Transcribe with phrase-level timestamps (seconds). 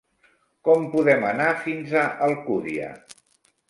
[0.69, 2.93] Com podem anar fins a Alcúdia?